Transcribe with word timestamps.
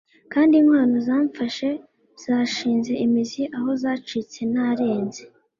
kandi 0.33 0.53
inkwano 0.57 0.95
zamfashe 1.07 1.69
zashinze 2.23 2.91
imizi 3.05 3.41
aho 3.57 3.69
zacitse. 3.81 4.39
nareze 4.53 5.23